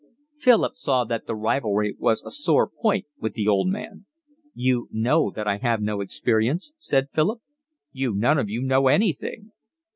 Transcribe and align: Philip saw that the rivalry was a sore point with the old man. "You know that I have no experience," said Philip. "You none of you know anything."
Philip 0.35 0.77
saw 0.77 1.03
that 1.03 1.27
the 1.27 1.35
rivalry 1.35 1.95
was 1.99 2.23
a 2.23 2.31
sore 2.31 2.67
point 2.67 3.05
with 3.19 3.33
the 3.35 3.47
old 3.47 3.67
man. 3.67 4.07
"You 4.55 4.87
know 4.91 5.29
that 5.35 5.47
I 5.47 5.57
have 5.57 5.79
no 5.79 6.01
experience," 6.01 6.73
said 6.79 7.11
Philip. 7.11 7.39
"You 7.91 8.15
none 8.15 8.39
of 8.39 8.49
you 8.49 8.63
know 8.63 8.87
anything." 8.87 9.51